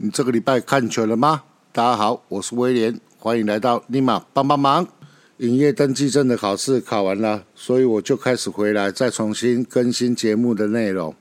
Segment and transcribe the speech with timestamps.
[0.00, 1.42] 你这个礼拜看球了吗？
[1.72, 4.86] 大家好，我是威廉，欢迎来到立马帮帮忙。
[5.38, 11.12] 营业登记证的考试考完了，所以我就开始回来，再重新更新节目的内容。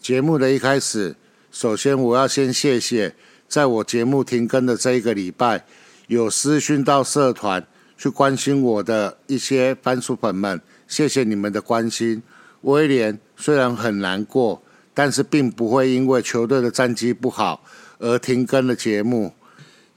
[0.00, 1.16] 节目的一开始，
[1.50, 3.16] 首先我要先谢谢，
[3.48, 5.64] 在我节目停更的这一个礼拜，
[6.06, 7.66] 有私讯到社团
[7.98, 12.22] 去关心我的一些番薯粉们，谢谢你们的关心。
[12.60, 14.62] 威廉虽然很难过，
[14.94, 17.64] 但是并不会因为球队的战绩不好
[18.00, 19.32] 而停更的节目。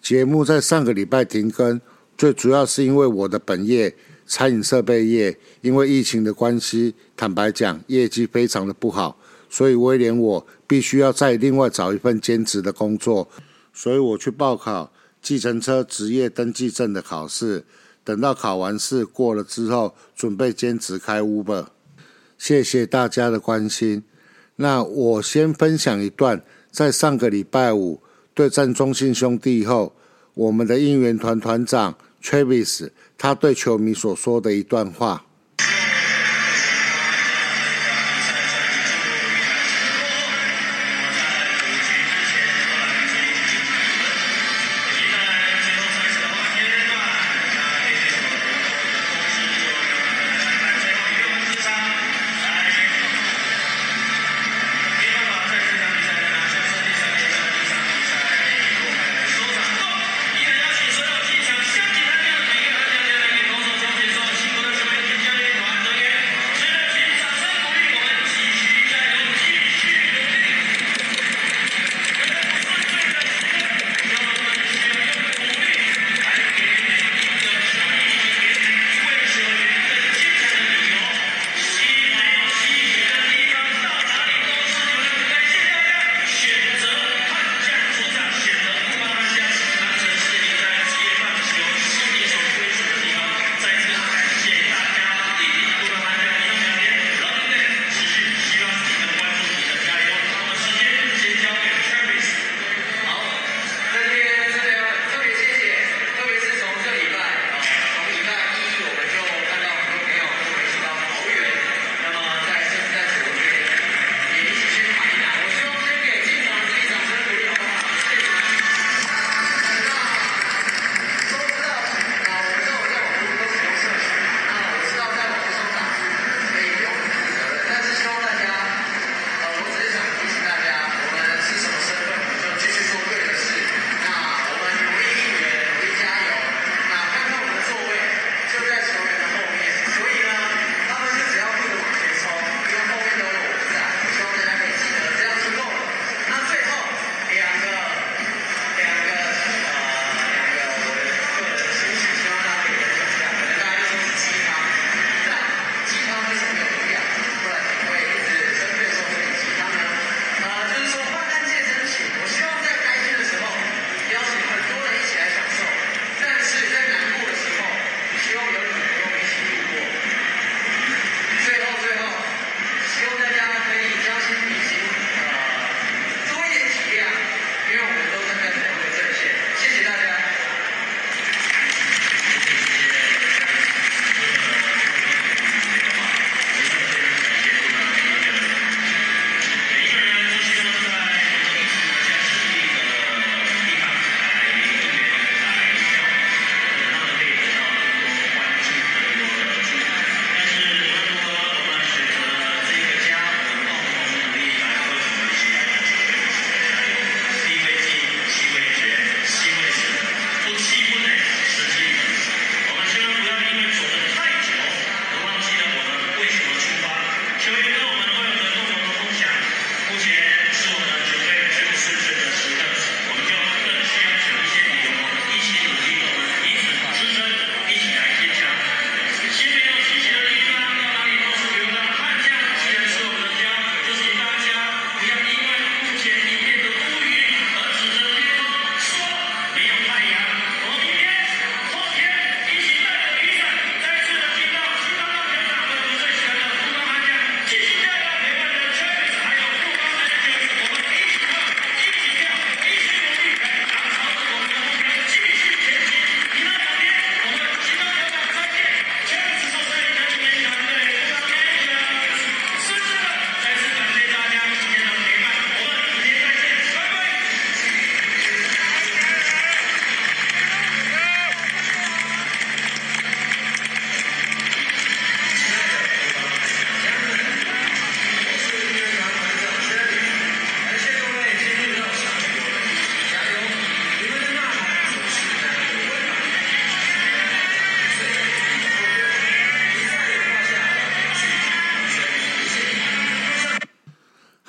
[0.02, 1.82] 节目在上个礼拜停更。
[2.16, 3.96] 最主要是因为我的本业
[4.28, 9.18] 餐饮设备业，因为疫情的关系，坦白讲业绩非常的不好，
[9.50, 13.28] 所以威廉我必须要再另外找一份兼职的工作，
[13.74, 17.66] 所以我去报考计程车职业登记证的考试，
[18.04, 21.66] 等到考完试过了之后，准备兼职开 Uber。
[22.38, 24.04] 谢谢大家的关心。
[24.58, 28.02] 那我先分享一段，在上个礼拜五
[28.34, 29.94] 对战中信兄弟后，
[30.34, 31.96] 我们的应援团团长。
[32.24, 35.26] Travis，他对球迷所说的一段话。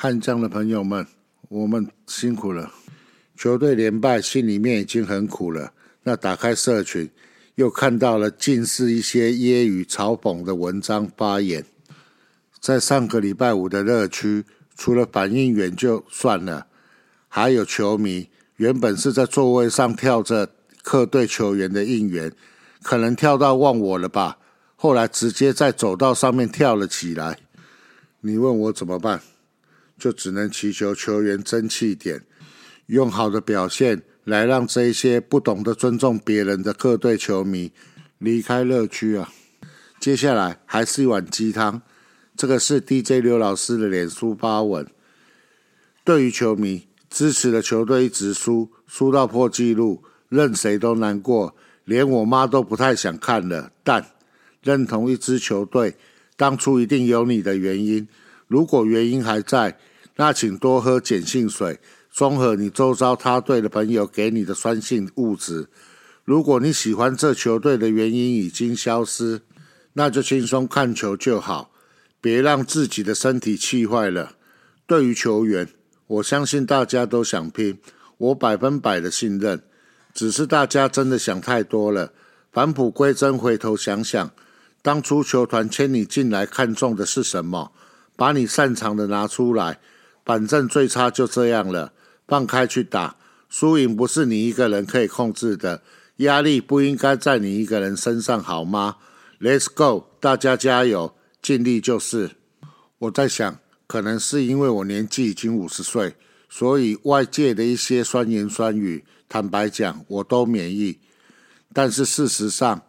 [0.05, 1.07] 悍将的朋友们，
[1.49, 2.71] 我们辛苦了。
[3.39, 5.73] 球队连败，心里面已经很苦了。
[6.03, 7.09] 那打开社群，
[7.55, 11.65] 又看到了尽是一些揶揄、嘲讽的文章发言。
[12.61, 14.45] 在上个礼拜五的热区，
[14.77, 16.67] 除了反应员就算了，
[17.27, 20.51] 还有球迷原本是在座位上跳着
[20.83, 22.31] 客队球员的应援，
[22.83, 24.37] 可能跳到忘我了吧。
[24.77, 27.39] 后来直接在走道上面跳了起来。
[28.21, 29.23] 你问我怎么办？
[30.05, 32.21] 就只能祈求球员争气点，
[32.89, 37.73] 用好的表现来让这一些不懂得尊重别人的各队球迷
[38.19, 39.33] 离开乐区啊！
[39.99, 41.81] 接下来还是一碗鸡汤，
[42.37, 44.87] 这个是 DJ 刘老师的脸书发文。
[46.05, 51.57] 对于球迷支持的球队一直输，输到破纪录，任谁都难过，
[51.87, 53.73] 连我妈都不太想看了。
[53.83, 54.05] 但
[54.63, 55.97] 认同一支球队，
[56.37, 58.07] 当初一定有你的原因。
[58.47, 59.79] 如果原因还在，
[60.17, 61.81] 那请多喝碱性水，
[62.13, 65.69] 中和你周遭他队的朋友给你的酸性物质。
[66.25, 69.43] 如果你喜欢这球队的原因已经消失，
[69.95, 71.71] 那就轻松看球就好，
[72.21, 74.37] 别让自己的身体气坏了。
[74.87, 75.69] 对于球员，
[76.07, 77.79] 我相信大家都想拼，
[78.19, 79.63] 我百分百的信任。
[80.15, 82.13] 只是大家真的想太多了。
[82.53, 84.31] 返璞归真，回头想想，
[84.81, 87.73] 当初球团签你进来，看中的是什么？
[88.17, 89.81] 把你擅长的拿出来，
[90.25, 91.93] 反正最差就这样了，
[92.27, 93.17] 放开去打，
[93.49, 95.83] 输赢不是你一个人可以控制的，
[96.17, 98.97] 压力不应该在你一个人身上，好吗
[99.41, 102.31] ？Let's go，大家加油，尽力就是。
[102.99, 106.17] 我在想，可能是因为我年纪已经五十岁，
[106.49, 110.99] 所以外界的一些酸言酸语，坦白讲，我都免疫。
[111.73, 112.83] 但是事实上，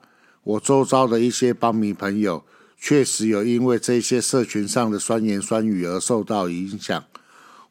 [0.44, 2.46] 我周遭的一些帮迷朋友。
[2.78, 7.04] 确实有因为这些社群上的酸言酸语而受到影响。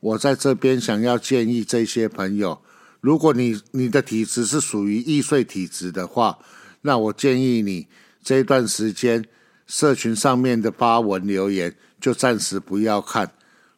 [0.04, 2.60] 我在这边想要建议这些朋友，
[3.00, 6.38] 如果你你的体质是属于易碎体质的话，
[6.82, 7.88] 那我建议你
[8.22, 9.24] 这段时间
[9.66, 13.32] 社群上面的发文留言就暂时不要看，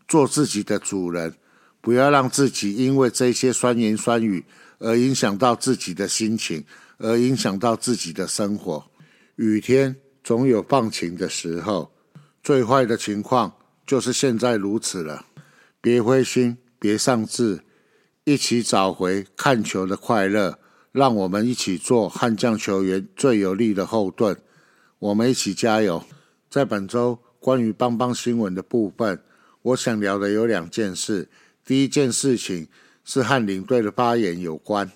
[0.08, 1.34] 做自己的主人，
[1.80, 4.44] 不要让自己因为这些酸言酸语
[4.80, 6.64] 而影响到自己的心情，
[6.98, 8.84] 而影响到自己的生活。
[9.36, 9.96] 雨天。
[10.24, 11.92] 总有放晴的时候，
[12.42, 13.52] 最坏的情况
[13.86, 15.24] 就是现在如此了。
[15.86, 17.60] 别灰心，别丧志，
[18.24, 20.58] 一起找回看球的快乐。
[20.90, 24.36] 让我们一起做悍将球员最有力的后盾。
[24.98, 26.02] 我们一起加油！
[26.50, 29.22] 在本周关于邦邦新闻的部分，
[29.62, 31.28] 我想聊的有两件事。
[31.64, 32.66] 第一件事情
[33.04, 34.90] 是和领队的发言有关。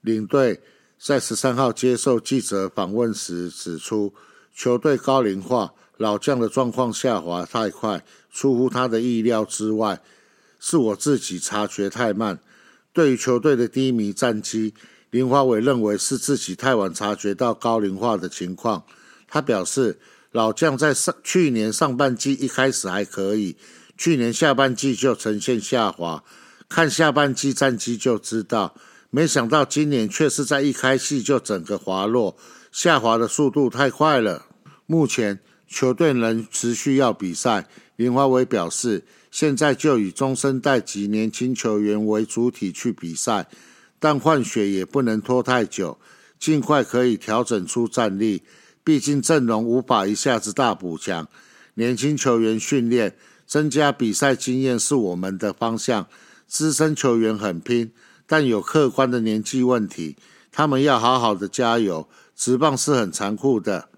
[0.00, 0.60] 领队
[0.98, 4.12] 在十三号接受记者访问时指出。
[4.52, 10.00] 球队高龄化，老将的状况下滑太快，出乎他的意料之外，
[10.66, 12.38] 是我自己察觉太慢。
[12.90, 14.72] 对于球队的低迷战绩，
[15.10, 18.82] 林华伟认为是自己太晚察觉到高龄化的情况。
[19.28, 19.98] 他表示，
[20.32, 23.58] 老将在上去年上半季一开始还可以，
[23.98, 26.24] 去年下半季就呈现下滑，
[26.66, 28.74] 看下半季战绩就知道。
[29.10, 32.38] 没想到今年却是在一开戏就整个滑落。
[32.72, 34.46] 下滑的速度太快了。
[34.86, 37.68] 目前球队仍持续要比赛。
[37.96, 39.04] 林华伟表示，
[39.34, 43.48] 现在就以中生代及年轻球员为主体去比赛，
[43.98, 45.98] 但换血也不能拖太久，
[46.38, 48.44] 尽快可以调整出战力。
[48.84, 51.26] 毕竟阵容无法一下子大补强，
[51.74, 56.06] 年轻球员训练、增加比赛经验是我们的方向。
[56.46, 57.90] 资深球员很拼，
[58.28, 60.16] 但有客观的年纪问题，
[60.52, 62.08] 他们要好好的加油。
[62.36, 63.88] 职棒是很残酷的，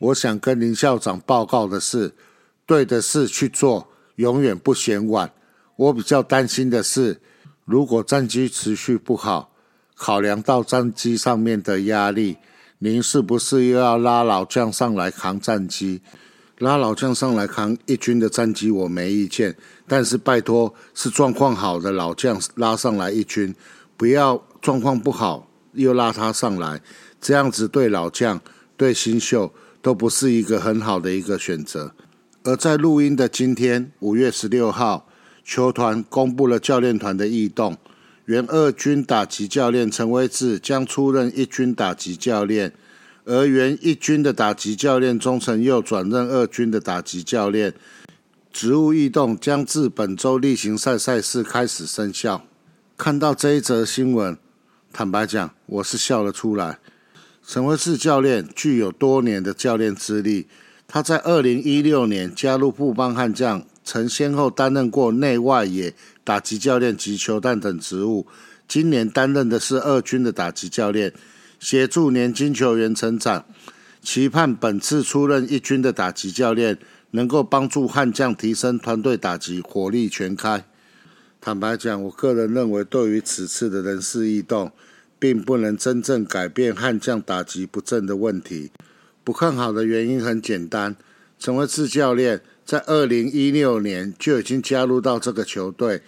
[0.00, 2.16] 我想跟林校长报告的是，
[2.66, 5.30] 对的事去做，永远不嫌晚。
[5.76, 7.20] 我比较担心的是，
[7.64, 9.52] 如果战机持续不好，
[9.94, 12.36] 考量到战机上面的压力，
[12.78, 16.00] 您是不是又要拉老将上来扛战机？
[16.58, 19.54] 拉老将上来扛一军的战机，我没意见，
[19.86, 23.54] 但是拜托，是状况好的老将拉上来一军，
[23.98, 26.80] 不要状况不好又拉他上来。
[27.20, 28.40] 这样子对老将、
[28.78, 31.92] 对新秀都不是一个很好的一个选择。
[32.46, 35.08] 而在录音的今天，五月十六号，
[35.44, 37.76] 球团公布了教练团的异动，
[38.26, 42.72] 原二军打击教练陈威志将出任一军打击教练，
[43.24, 47.74] 而原一军的打击教练钟成佑转任二军的打击教练。
[48.52, 52.46] 职务异动将自本周例行赛赛事开始生效。
[52.96, 54.38] 看到这一则新闻，
[54.92, 56.78] 坦白讲，我是笑了出来。
[57.44, 60.46] 陈威志教练具有多年的教练资历，
[60.96, 65.92] 他在二零一六年加入富邦悍将，曾先后担任过内外野
[66.24, 68.26] 打击教练及球探等职务，
[68.66, 71.12] 今年担任的是二军的打击教练，
[71.60, 73.44] 协助年轻球员成长。
[74.00, 76.78] 期盼本次出任一军的打击教练，
[77.10, 80.64] 能够帮助悍将提升团队打击火力全开。
[81.42, 84.72] 坦白讲，我个人认为，对于此次的人事异动，
[85.18, 88.70] 并不能真正改变悍将打击不正的问题。
[89.26, 90.94] 不看好的原因很简单，
[91.36, 92.40] 成为次教练。
[92.64, 96.00] 在二零一六年就已经加入到这个球队。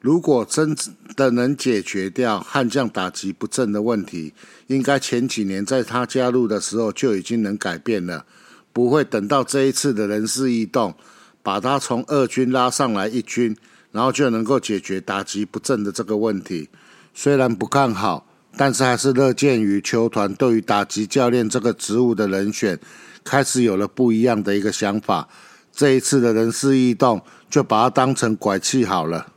[0.00, 0.76] 如果真
[1.16, 4.32] 的能解决掉悍将打击不正的问题，
[4.68, 8.24] 应该前几年在他加入的时候就已经能改变了，
[8.72, 10.94] 不会等到这一次的人事异动，
[11.42, 13.56] 把他从二军拉上来一军，
[13.90, 16.68] 然后就能够解决打击不正的这个问题。
[17.12, 22.78] 虽然不看好，但是还是乐见于球团对于打击教练这个职务的人选，
[23.24, 25.28] 开始有了不一样的一个想法。
[25.72, 29.32] 这一次的人事异动，就把它当成拐气好了。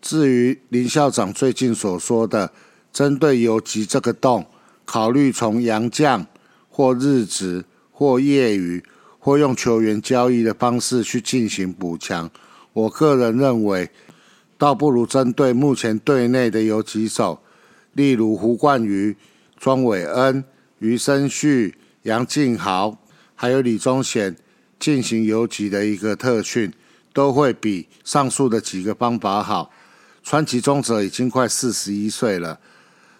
[0.00, 2.52] 至于林校长最近所说的，
[2.92, 4.46] 针对游击这个洞，
[4.84, 6.26] 考虑从洋将
[6.68, 8.84] 或日职或业余
[9.18, 12.30] 或用球员交易的方式去进行补强，
[12.74, 13.90] 我个人认为，
[14.56, 17.40] 倒不如针对目前队内的游击手，
[17.96, 19.16] 例如胡冠宇、
[19.58, 20.44] 庄伟恩、
[20.78, 21.74] 余生旭、
[22.04, 22.96] 杨敬豪，
[23.34, 24.36] 还有李宗贤。
[24.78, 26.70] 进行游击的一个特训，
[27.14, 29.70] 都会比上述的几个方法好。
[30.22, 32.60] 川崎中泽已经快四十一岁了，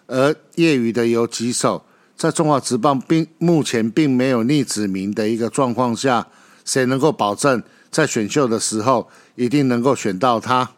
[0.05, 1.83] 而业余的游击手
[2.15, 6.27] 在中华职棒并目前并没有逆子名的一个状况下，
[6.63, 10.69] 谁能够保证在选秀的时候一定能够选到他？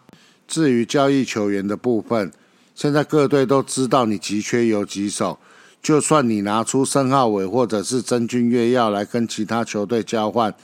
[0.48, 2.32] 至于交易球员的部分，
[2.80, 5.38] 现在各队都知道你急缺游击手。
[5.84, 10.56] 就算你拿出申浩伟或者是真君越要来跟其他球队交换，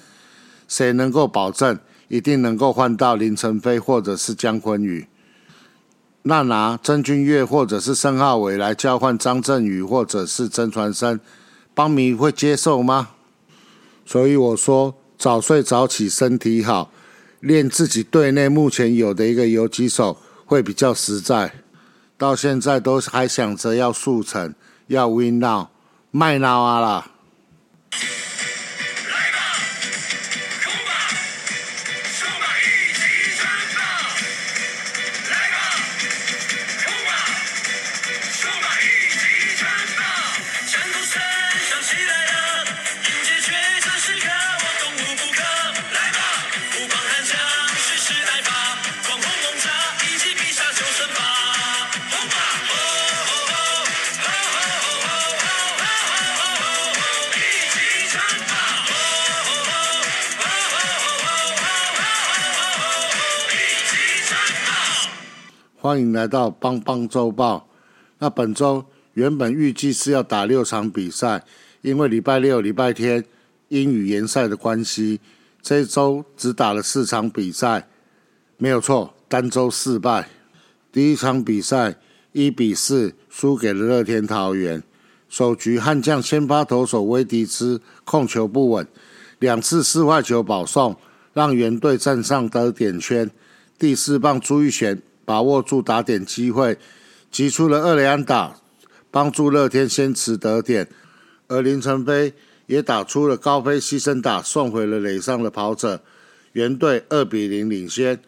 [0.65, 5.09] 谁能够保证一定能够换到林晨飞或者是姜昆宇？
[6.21, 11.19] 那拿真君越或者是申浩伟来交换张振宇或者是曾传生，
[11.73, 13.09] 邦迷会接受吗？
[14.05, 16.89] 所以我说早睡早起身体好，
[17.41, 21.51] 练自己队内目前有的一个游击手会比较实在。
[22.17, 24.53] 到现在都还想着要速成。
[24.87, 25.67] 要 win now，
[26.11, 27.11] 卖 now 啊啦！
[65.85, 67.69] 欢迎来到邦邦周报。
[68.17, 71.45] 那本周原本预计是要打六场比赛，
[71.83, 73.23] 因为礼拜六、礼拜天
[73.67, 75.21] 英语联赛的关系，
[75.61, 77.87] 这周只打了四场比赛，
[78.57, 80.27] 没有错，单周四败。
[80.91, 81.97] 第一场比赛
[82.31, 84.81] 一比四输给了乐天桃园，
[85.29, 88.87] 首局悍将先发投手威迪兹控球不稳，
[89.37, 90.97] 两次四坏球保送，
[91.33, 93.29] 让原队站上得点圈。
[93.77, 94.99] 第四棒朱玉贤。
[95.25, 96.77] 把握住打点机会，
[97.31, 98.55] 击出了二垒安打，
[99.09, 100.87] 帮助乐天先持得点。
[101.47, 102.33] 而林晨飞
[102.67, 106.01] 也打出了高飞牺牲打，送回了垒上的跑者，
[106.53, 108.21] 原队二比零领先。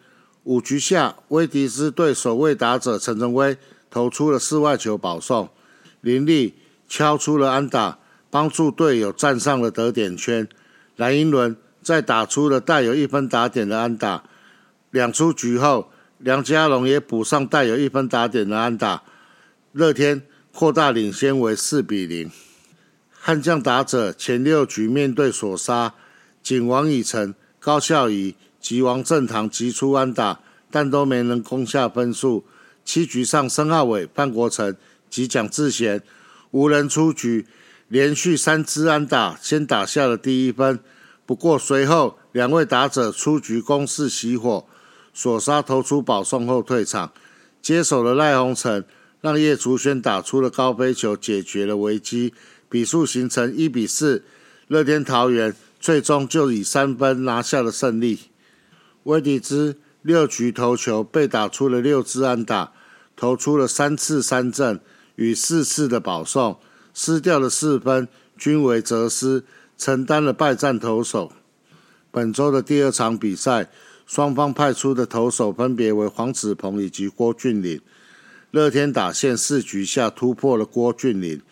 [0.44, 3.56] 五局下，威迪斯对守卫打者陈晨威
[3.90, 5.48] 投出了四外球保送，
[6.00, 6.54] 林立
[6.88, 7.98] 敲出了安打，
[8.30, 10.48] 帮助队友站上了得点圈。
[10.96, 14.24] 蓝英伦再打出了带有一分打点的安打，
[14.90, 15.90] 两出局后。
[16.18, 19.04] 梁家龙也补上带有一分打点的安打，
[19.70, 20.22] 乐天
[20.52, 22.28] 扩大领先为四比零。
[23.12, 25.94] 悍将打者前六局面对索杀，
[26.42, 30.40] 景王以成、高孝仪及王正堂急出安打，
[30.72, 32.44] 但都没能攻下分数。
[32.84, 34.74] 七局上，申浩伟、范国成
[35.08, 36.02] 及蒋志贤
[36.50, 37.46] 无人出局，
[37.86, 40.80] 连续三支安打先打下了第一分。
[41.24, 44.66] 不过随后两位打者出局攻势熄火。
[45.20, 47.12] 索沙投出保送后退场，
[47.60, 48.84] 接手了赖鸿成，
[49.20, 52.32] 让叶竹轩打出了高飞球，解决了危机，
[52.68, 54.22] 比数形成一比四。
[54.68, 58.30] 乐天桃园最终就以三分拿下了胜利。
[59.02, 62.72] 威迪兹六局投球被打出了六支安打，
[63.16, 64.80] 投出了三次三振
[65.16, 66.60] 与四次的保送，
[66.94, 68.06] 失掉了四分，
[68.36, 69.42] 均为责失，
[69.76, 71.32] 承担了败战投手。
[72.12, 73.68] 本周的第二场比赛。
[74.08, 77.80] 双方派出的投手分别为黄子鹏以及郭俊麟。
[78.50, 81.42] 乐天打线四局下突破了郭俊麟、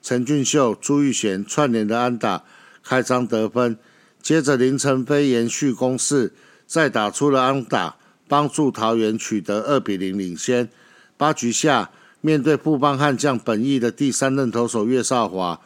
[0.00, 2.44] 陈俊秀、朱玉贤串联的安打，
[2.84, 3.76] 开张得分。
[4.22, 6.32] 接着林晨飞延续攻势，
[6.68, 7.96] 再打出了安打，
[8.28, 10.68] 帮助桃园取得二比零领先。
[11.16, 11.90] 八局下，
[12.20, 15.60] 面对布邦悍将本意的第三任投手岳少华，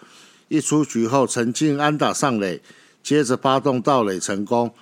[0.48, 2.62] 一出局后陈进安打上垒，
[3.02, 4.72] 接着发动盗垒成功。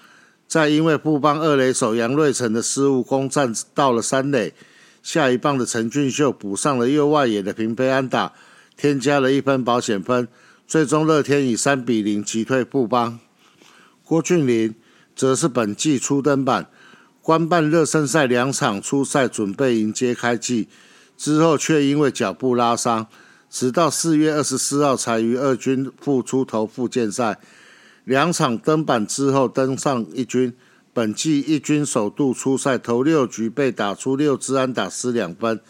[0.48, 4.54] 再因为布邦二垒手杨瑞成的失误攻占到了三垒。
[5.02, 8.32] 下一棒的陈俊秀补上了右外野的平飞安打，
[8.76, 10.26] 添加了一分保险分。
[10.66, 13.20] 最终乐天以三比零击退富邦。
[14.04, 14.74] 郭俊麟
[15.14, 16.68] 则是本季初登板，
[17.22, 20.66] 官办热身赛两场初赛，准备迎接开季，
[21.16, 23.06] 之后却因为脚部拉伤，
[23.48, 27.38] 直到四月二十四号才于二军复出投复健赛。
[28.06, 30.54] 两场登板之后登上一军。
[30.92, 35.60] 本季一军首度出赛，头六局被打出六支安打失两分，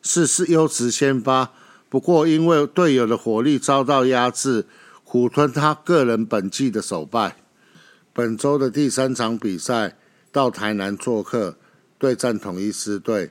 [0.00, 1.52] 是是优质先发。
[1.90, 4.64] 不过因为队友的火力遭到压制，
[5.04, 7.36] 苦吞他个人本季的首败。
[8.14, 9.96] 本周的第三场比赛
[10.32, 11.58] 到台南做客
[11.98, 13.30] 对战统一狮队，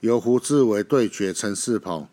[0.00, 2.06] 由胡志伟对决陈世鹏，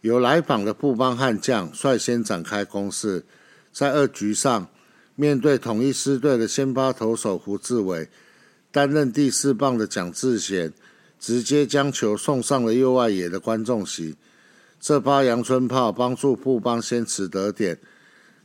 [0.00, 3.24] 由来访的布邦悍将率先展开攻势，
[3.72, 4.68] 在二局上。
[5.16, 8.08] 面对统一狮队的先发投手胡志伟，
[8.70, 10.72] 担任第四棒的蒋志贤，
[11.18, 14.16] 直接将球送上了右外野的观众席。
[14.78, 17.78] 这发阳春炮帮助布邦先取得点，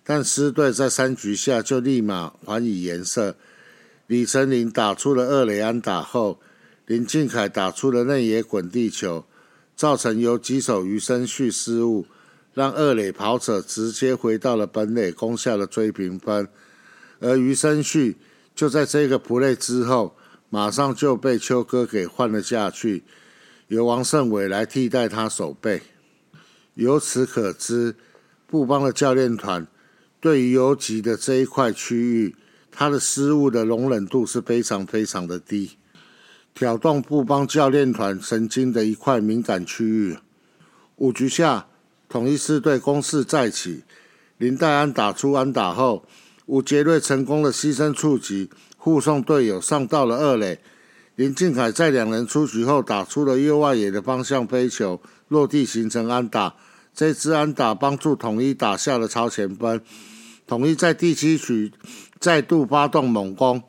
[0.02, 3.36] 但狮队在三局下就立马还以颜色。
[4.08, 6.40] 李成林打出了二垒安打后，
[6.86, 9.26] 林敬凯打出了内野滚地球，
[9.76, 12.06] 造成由击手余生旭失误。
[12.54, 16.50] 让二垒跑者直接回到了本垒，攻下了追平分。
[17.20, 18.18] 而余生旭
[18.54, 20.18] 就在这个 play 之后，
[20.50, 23.04] 马上就被秋哥给换了下去，
[23.68, 25.84] 由王胜伟来替代他守备。
[26.74, 27.96] 由此可知，
[28.48, 29.66] 布邦的教练团
[30.20, 32.36] 对于游击的这一块区域，
[32.70, 35.78] 他的失误的容忍度是非常非常的低，
[36.54, 40.18] 挑动布邦教练团神经的一块敏感区域。
[40.98, 41.68] 五局下。
[42.12, 43.84] 统一四队攻势再起，
[44.38, 46.06] 林黛安打出安打后，
[46.46, 50.60] 吴杰瑞成功的牺牲触及，护送队友上到了二垒。
[51.16, 56.56] 林敬凯在两人出局后打出了右外野的方向飞球，落地形成安打。
[56.94, 59.82] 这支安打帮助统一打下了超前分。
[60.46, 61.72] 统一在第七局
[62.20, 63.64] 再度发动猛攻，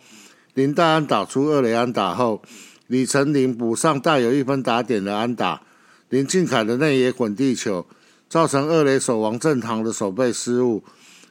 [0.54, 2.42] 林黛安打出二垒安打后，
[2.88, 5.62] 李成林补上带有一分打点的安打。
[6.08, 7.86] 林敬凯的内野滚地球。
[8.32, 10.82] 造成二垒守王正堂的守备失误，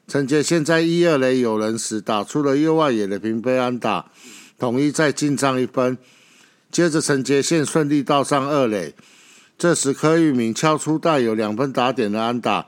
[0.08, 4.12] 陈杰现在一二垒有人时打出了右外野的平飞安打，
[4.60, 5.98] 统一再进账一分。
[6.70, 8.94] 接着陈杰宪顺利到上二垒，
[9.58, 12.68] 这时柯玉明敲出带有两分打点的安打，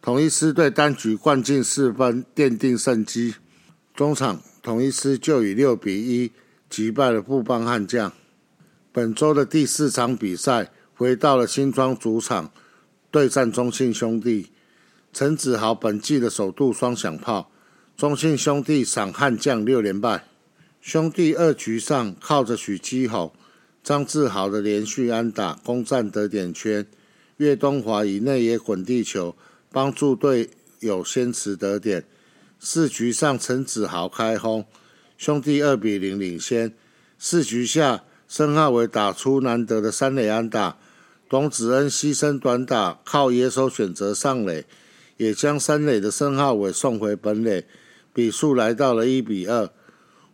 [0.00, 3.34] 统一狮队单局灌进四分，奠定胜机。
[3.94, 6.32] 中场统一狮就以六比一
[6.70, 8.10] 击败了富邦悍将。
[8.90, 12.50] 本周的第四场比赛回到了新庄主场。
[13.16, 14.50] 对战中信兄弟，
[15.10, 17.50] 陈子豪本季的首度双响炮，
[17.96, 20.24] 中信兄弟赏悍将六连败。
[20.82, 23.32] 兄弟二局上靠着许基宏、
[23.82, 26.86] 张志豪的连续安打攻占得点圈，
[27.38, 29.34] 岳东华以内野滚地球
[29.72, 30.50] 帮助队
[30.80, 32.04] 友先持得点。
[32.60, 34.66] 四局上陈子豪开轰，
[35.16, 36.74] 兄弟二比零领先。
[37.18, 40.76] 四局下申浩伟打出难得的三垒安打。
[41.28, 44.64] 董子恩牺牲短打，靠野手选择上垒，
[45.16, 47.66] 也将三垒的申浩伟送回本垒，
[48.12, 49.68] 比数来到了一比二。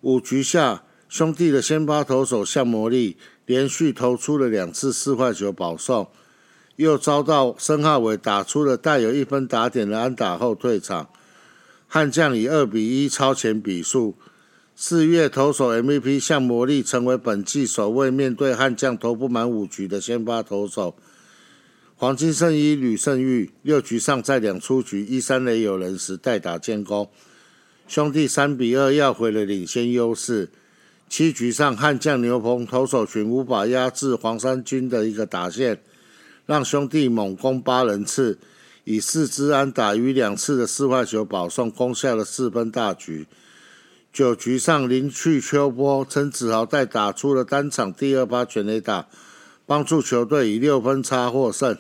[0.03, 6.11] 五局下，兄弟的先发投手向魔力连续投出了两次四坏球保送，
[6.77, 11.09] 又遭到申浩伟打出了带有一分打点的安打后退场，
[11.89, 14.17] 悍将以二比一超前比数。
[14.75, 20.97] 四月投手 MVP 向魔力成为本季首位面对悍将投不满五局的先发投手。
[21.97, 27.09] 黄金圣衣吕胜玉六局上在两出局一三垒有人时代打建功，
[27.87, 30.51] 兄弟三比二要回了领先优势。
[31.09, 35.81] 七局上悍将牛棚投手群无法压制黄山军的一个打线，
[36.47, 38.39] 让兄弟猛攻八人次，
[38.85, 43.27] 以四支安打与两次的四坏球保送攻下了四分大局。
[44.12, 49.09] 九局上，林去秋波、陈子豪带打出了单场第二发全垒打，
[49.64, 51.79] 帮助球队以六分差获胜。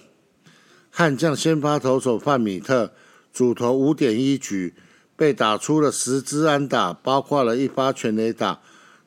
[0.88, 2.94] 悍将先发投手范米特
[3.34, 4.72] 主投五点一局，
[5.14, 8.60] 被打出了十支安打，包括了一发全垒打，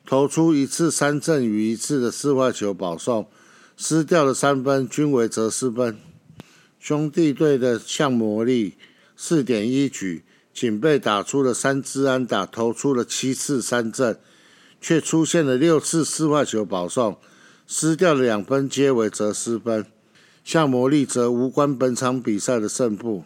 [0.04, 3.28] 投出一次三振与一次的四坏球保送，
[3.76, 5.98] 失掉的三分均为责失分。
[6.78, 8.74] 兄弟队的向魔力
[9.16, 10.24] 四点一局，
[10.56, 14.18] 仅被打出了三支安打，投出了七次三振，
[14.80, 17.18] 却出现了六次四坏球保送，
[17.66, 19.84] 失掉了两分皆为则失分。
[20.42, 23.24] 像魔力则无关本场比赛的胜负。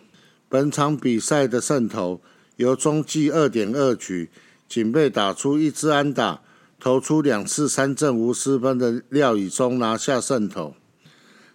[0.48, 2.20] 本场比赛的胜投
[2.56, 4.28] 由中继二点二局，
[4.68, 6.40] 仅被打出一支安打。
[6.80, 10.74] 投出两次三振无失分的廖以中拿下胜投，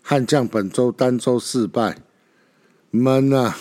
[0.02, 1.98] 悍将本周单周四败，
[2.92, 3.58] 闷啊！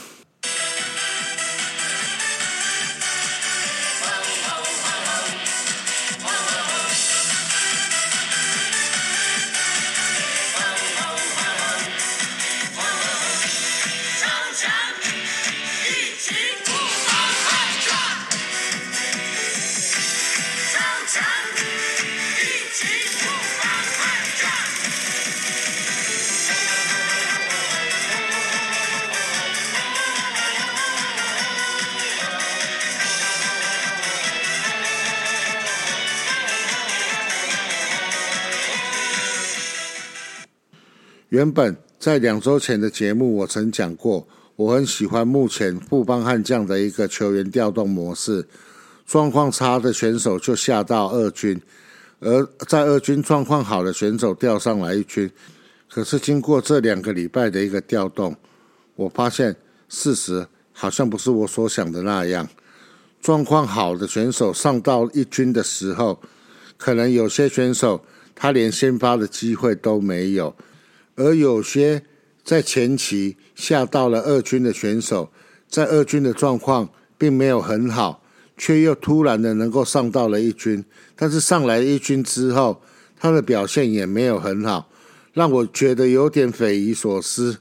[41.34, 48.46] 原本在两周前的节目，我曾讲过，我很喜欢目前富邦悍将的一个球员调动模式，
[49.04, 51.60] 状况差的选手就下到二军，
[52.20, 55.28] 而在二军状况好的选手调上来一军。
[55.90, 58.36] 可是经过这两个礼拜的一个调动，
[58.94, 59.56] 我发现
[59.88, 62.48] 事实好像不是我所想的那样。
[63.20, 66.20] 状况好的选手上到一军的时候，
[66.76, 68.04] 可能有些选手
[68.36, 70.54] 他连先发的机会都没有。
[71.16, 72.02] 而有些
[72.42, 75.30] 在前期下到了二军的选手，
[75.68, 78.22] 在二军的状况并没有很好，
[78.56, 80.84] 却又突然的能够上到了一军，
[81.16, 82.82] 但是上来一军之后，
[83.18, 84.88] 他的表现也没有很好，
[85.32, 87.58] 让我觉得有点匪夷所思。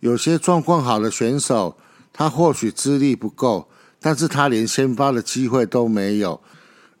[0.00, 1.76] 有些状况好的选手，
[2.12, 3.68] 他或许资历不够，
[4.00, 6.40] 但是他连先发的机会都没有；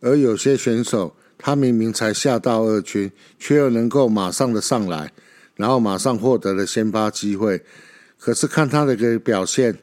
[0.00, 5.12] 而有些选手，他明明才下到二军，却又能够马上的上来。
[5.62, 7.62] 然后马上获得了先发机会，
[8.18, 9.78] 可是看他的个表现，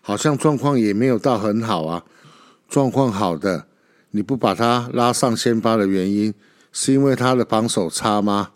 [0.00, 2.02] 好像状况也没有到很好啊。
[2.68, 3.66] 状况好的，
[4.10, 6.34] 你不把他拉上先发的原因，
[6.72, 8.50] 是因为他的防守差吗？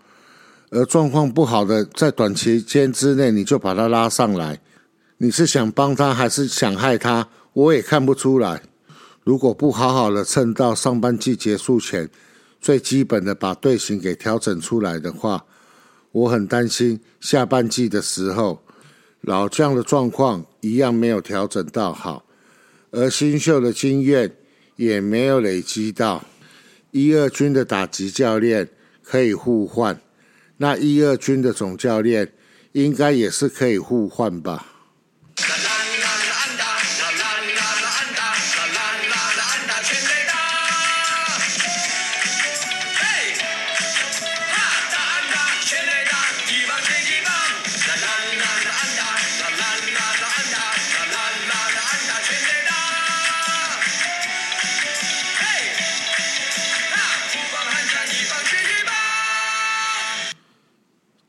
[0.70, 4.60] 而状况不好的，在短期间之内你就把他拉上来，
[5.18, 7.28] 你是想帮他还是想害他？
[7.52, 8.60] 我也看不出来。
[9.22, 12.10] 如果不好好的趁到上半季结束前，
[12.60, 15.44] 最基本的把队形给调整出来的话，
[16.12, 18.62] 我很担心下半季的时候，
[19.20, 22.24] 老将的状况一样没有调整到好，
[22.90, 24.36] 而新秀的经验
[24.76, 26.24] 也没有累积到。
[26.90, 28.70] 一二军的打击教练
[29.02, 30.00] 可以互换，
[30.56, 32.32] 那一二军的总教练
[32.72, 34.77] 应该也是可以互换吧。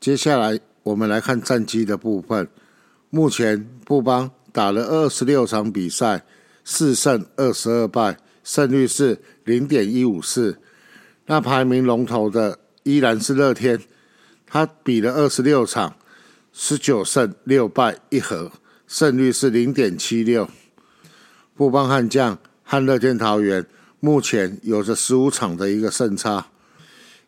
[0.00, 2.48] 接下来我们来看战绩的部分。
[3.10, 6.24] 目前布邦打了二十六场比赛，
[6.64, 10.58] 四胜二十二败，胜率是零点一五四。
[11.26, 13.78] 那排名龙头的依然是乐天，
[14.46, 15.94] 他比了二十六场，
[16.50, 18.50] 十九胜六败一和，
[18.86, 20.48] 胜率是零点七六。
[21.54, 23.66] 布邦悍将和乐天桃园
[24.00, 26.46] 目前有着十五场的一个胜差，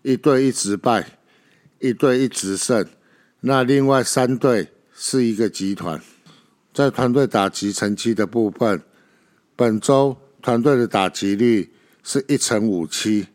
[0.00, 1.18] 一对一直败。
[1.82, 2.86] 一队一直胜，
[3.40, 6.00] 那另外三队是一个集团。
[6.72, 8.80] 在团队打击成绩的部分，
[9.56, 11.72] 本周团队的打击率
[12.04, 13.26] 是一成五七，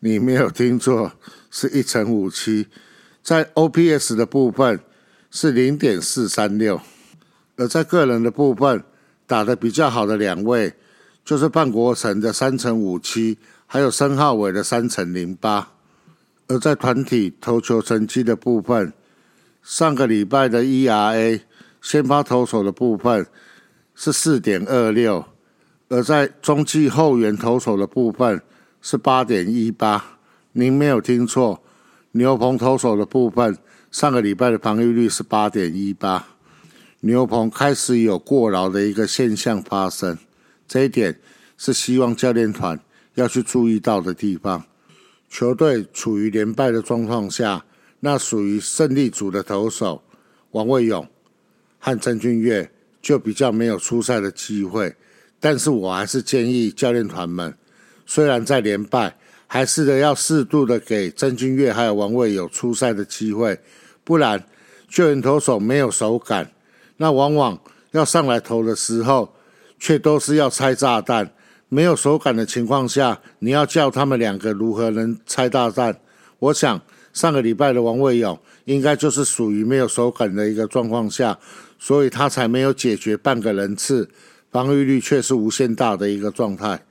[0.00, 1.12] 你没有听错，
[1.48, 2.66] 是一成五七。
[3.22, 4.80] 在 OPS 的部分
[5.30, 6.80] 是零点四三六，
[7.54, 8.82] 而在个人的部分
[9.28, 10.74] 打得比较好的两位，
[11.24, 15.74] 就是半国成的三成五七，还有申浩伟的三成零八。
[16.50, 18.92] 而在团体投球成绩的部分，
[19.62, 21.40] 上个礼拜的 ERA
[21.80, 23.24] 先发投手的部分
[23.94, 25.24] 是四点二六，
[25.88, 28.42] 而在中继后援投手的部分
[28.82, 30.18] 是八点一八。
[30.50, 31.62] 您没有听错，
[32.10, 33.56] 牛棚投手的部分
[33.92, 36.26] 上个礼拜的防御率是八点一八。
[37.02, 40.18] 牛棚开始有过劳的一个现象发生，
[40.66, 41.16] 这一点
[41.56, 42.80] 是希望教练团
[43.14, 44.64] 要去注意到的地方。
[45.30, 47.64] 球队处于连败的状况下，
[48.00, 50.02] 那属于胜利组的投手
[50.50, 51.08] 王卫勇
[51.78, 52.68] 和郑俊岳
[53.00, 54.94] 就比较没有出赛的机会。
[55.38, 57.56] 但是我还是建议教练团们，
[58.04, 59.16] 虽然在连败，
[59.46, 63.58] 还是的要适度的给曾俊岳还有王卫有出赛的机会，
[64.02, 64.44] 不然
[64.88, 66.52] 救援投手没有手感，
[66.96, 67.58] 那往往
[67.92, 69.32] 要上来投的时候，
[69.78, 71.32] 却都是要拆炸弹。
[71.70, 75.98] 没有手感的情况下，你要叫他们两个如何能拆大战？
[76.40, 76.80] 我想
[77.12, 81.38] 上个礼拜的王卫勇应该就是属于没有手感的一个状况下，
[81.78, 84.10] 所以他才没有解决半个人次。
[84.50, 86.82] 防御率却是无限大的一个状态。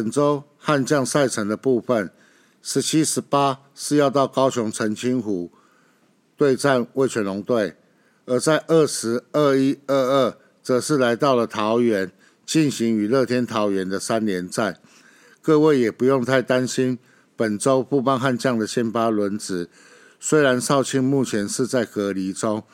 [0.00, 2.10] 本周悍将赛程的部分。
[2.62, 5.52] 十七、十八是要到高雄澄清湖
[6.38, 7.76] 对战味全龙队，
[8.24, 12.10] 而在二十二、一、二二则是来到了桃园
[12.46, 14.80] 进行与乐天桃园的三连战。
[15.42, 16.98] 各位也不用太担心
[17.36, 19.68] 本周布邦悍将的先发轮值。
[20.18, 22.64] 虽然少卿目前是在隔离中，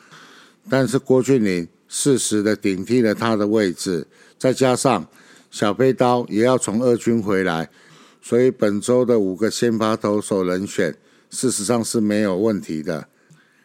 [0.70, 4.06] 但是郭俊麟适时的顶替了他的位置，
[4.38, 5.08] 再加上
[5.56, 7.70] 小飞刀也要从二军回来。
[8.20, 10.94] 所以本周的五个先发投手人选，
[11.30, 13.08] 事实上是没有问题的。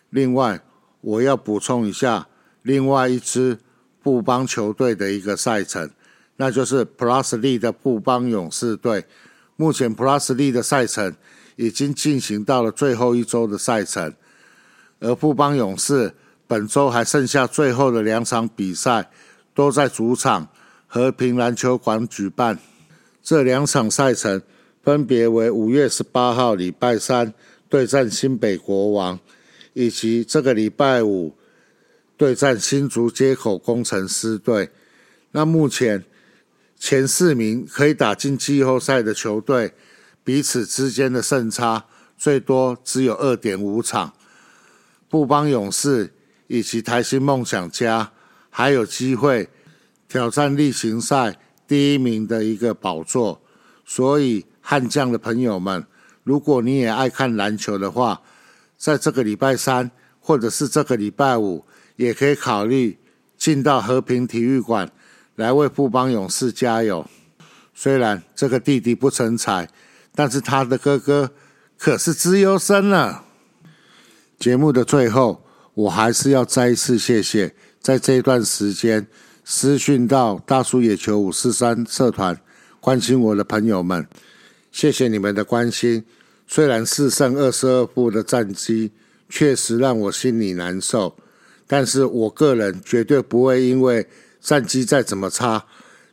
[0.10, 0.62] 另外，
[1.02, 2.30] 我要补充一下，
[2.62, 3.58] 另外一支
[4.02, 5.90] 布邦球队的一个赛程，
[6.38, 9.06] 那就是 Plus Lee 的布邦勇士队。
[9.58, 11.14] 目前 Plus Lee 的赛程
[11.58, 14.14] 已经进行到了最后一周的赛程，
[15.02, 16.14] 而布邦勇士
[16.48, 19.10] 本周还剩下最后的两场比赛，
[19.54, 20.48] 都在主场
[20.94, 22.60] 和平篮球馆举办。
[23.24, 24.42] 这两场赛程
[24.84, 27.34] 分别为五月十八号礼拜三
[27.70, 29.18] 对战新北国王，
[29.72, 31.34] 以及这个礼拜五
[32.18, 34.70] 对战新竹街口工程师队。
[35.32, 36.04] 那目前
[36.78, 39.74] 前四名可以打进季后赛的球队，
[40.26, 41.86] 彼此之间的胜差
[42.18, 44.12] 最多只有二点五场。
[45.08, 46.14] 布邦勇士
[46.48, 48.12] 以及台新梦想家
[48.50, 49.48] 还有机会
[50.12, 51.38] 挑战例行赛。
[51.66, 53.42] 第一名的一个宝座，
[53.86, 55.86] 所以悍将的朋友们，
[56.26, 58.22] 如果你也爱看篮球的话，
[58.78, 61.64] 在这个礼拜三或者是这个礼拜五，
[61.96, 63.00] 也可以考虑
[63.38, 64.92] 进到和平体育馆
[65.38, 67.10] 来为富邦勇士加油。
[67.74, 69.70] 虽然这个弟弟不成才，
[70.14, 71.32] 但是他的哥哥
[71.78, 73.22] 可是资优生呢。
[74.38, 75.42] 节目的最后，
[75.74, 79.08] 我还是要再一次谢谢，在这段时间。
[79.44, 82.40] 私讯到大叔野球五四三社团
[82.80, 84.08] 关心我的朋友们，
[84.72, 86.06] 谢谢你们的关心。
[86.48, 88.92] 虽然四胜二十二负的战绩
[89.28, 91.18] 确实让我心里难受，
[91.66, 94.08] 但是我个人绝对不会因为
[94.40, 95.66] 战绩再怎么差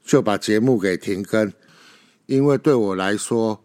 [0.02, 1.52] 就把节目给停更，
[2.26, 3.62] 因为对我来说，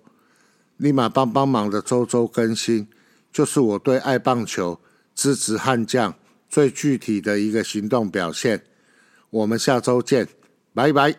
[0.75, 2.87] 立马帮帮忙的周周更新，
[3.31, 4.79] 就是我对爱棒球、
[5.15, 6.13] 支持悍将
[6.49, 8.63] 最具体的一个行动表现。
[9.33, 10.27] 我们下周见，
[10.75, 11.15] 拜拜。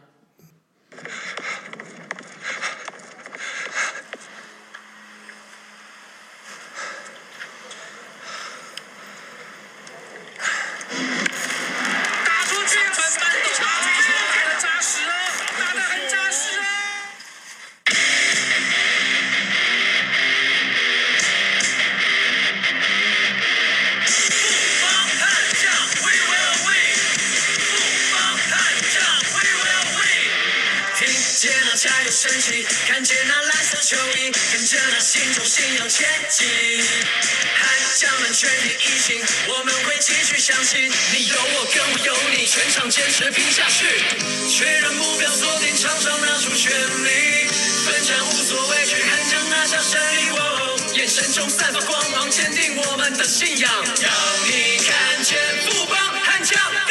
[51.05, 53.71] 眼神中散发光芒，坚定我们的信仰。
[53.71, 54.11] 要
[54.47, 56.84] 你看见不邦悍将。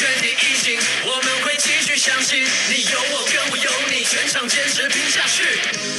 [0.00, 5.44] 全体一心，我们会继续相信，你有我，跟我有你，全场坚持拼下去。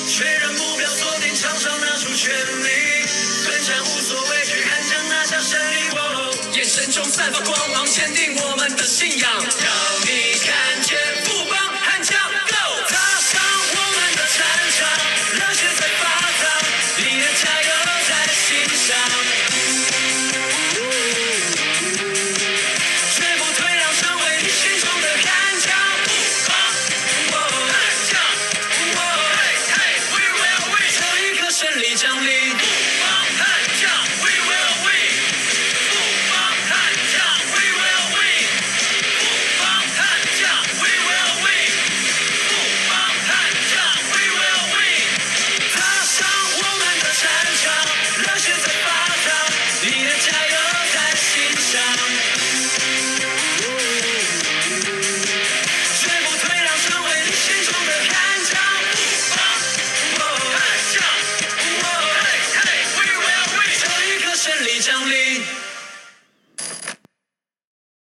[0.09, 3.05] 确认目标，锁定场上，拿出全力，
[3.45, 5.75] 奋战无所畏惧，看将拿下胜利。
[5.93, 8.20] 哦，眼神中散发光芒，坚定